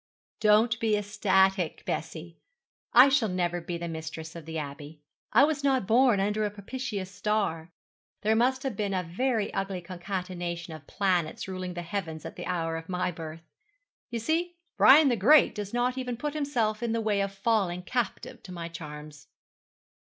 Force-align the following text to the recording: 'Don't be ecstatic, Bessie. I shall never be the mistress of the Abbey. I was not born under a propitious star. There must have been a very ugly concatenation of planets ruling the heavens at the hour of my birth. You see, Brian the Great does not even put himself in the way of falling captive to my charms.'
'Don't 0.39 0.79
be 0.79 0.97
ecstatic, 0.97 1.85
Bessie. 1.85 2.39
I 2.91 3.07
shall 3.07 3.29
never 3.29 3.61
be 3.61 3.77
the 3.77 3.87
mistress 3.87 4.35
of 4.35 4.47
the 4.47 4.57
Abbey. 4.57 4.99
I 5.31 5.43
was 5.43 5.63
not 5.63 5.85
born 5.85 6.19
under 6.19 6.43
a 6.43 6.49
propitious 6.49 7.11
star. 7.11 7.71
There 8.21 8.35
must 8.35 8.63
have 8.63 8.75
been 8.75 8.95
a 8.95 9.03
very 9.03 9.53
ugly 9.53 9.79
concatenation 9.79 10.73
of 10.73 10.87
planets 10.87 11.47
ruling 11.47 11.75
the 11.75 11.83
heavens 11.83 12.25
at 12.25 12.35
the 12.35 12.47
hour 12.47 12.77
of 12.77 12.89
my 12.89 13.11
birth. 13.11 13.47
You 14.09 14.17
see, 14.17 14.55
Brian 14.75 15.07
the 15.09 15.15
Great 15.15 15.53
does 15.53 15.71
not 15.71 15.99
even 15.99 16.17
put 16.17 16.33
himself 16.33 16.81
in 16.81 16.93
the 16.93 16.99
way 17.01 17.21
of 17.21 17.31
falling 17.31 17.83
captive 17.83 18.41
to 18.41 18.51
my 18.51 18.69
charms.' 18.69 19.27